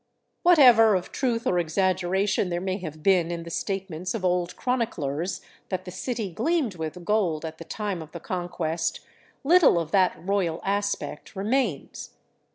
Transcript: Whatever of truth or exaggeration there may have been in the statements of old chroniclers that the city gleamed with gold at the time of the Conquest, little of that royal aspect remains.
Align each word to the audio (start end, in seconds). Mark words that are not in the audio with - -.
Whatever 0.41 0.95
of 0.95 1.11
truth 1.11 1.45
or 1.45 1.59
exaggeration 1.59 2.49
there 2.49 2.59
may 2.59 2.79
have 2.79 3.03
been 3.03 3.29
in 3.29 3.43
the 3.43 3.51
statements 3.51 4.15
of 4.15 4.25
old 4.25 4.55
chroniclers 4.55 5.41
that 5.69 5.85
the 5.85 5.91
city 5.91 6.31
gleamed 6.31 6.73
with 6.73 7.05
gold 7.05 7.45
at 7.45 7.59
the 7.59 7.63
time 7.65 8.01
of 8.01 8.11
the 8.11 8.19
Conquest, 8.19 9.01
little 9.43 9.77
of 9.77 9.91
that 9.91 10.15
royal 10.17 10.59
aspect 10.63 11.35
remains. 11.35 12.15